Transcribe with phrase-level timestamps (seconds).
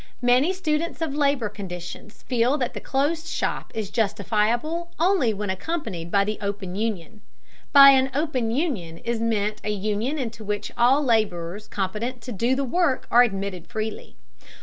[0.23, 6.09] Many students of labor conditions feel that the closed shop is justifiable only when accompanied
[6.09, 7.21] by the open union.
[7.71, 12.55] By an open union is meant a union into which all laborers competent to do
[12.55, 14.15] the work are admitted freely.